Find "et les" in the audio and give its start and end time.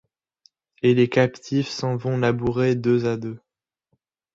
0.81-1.07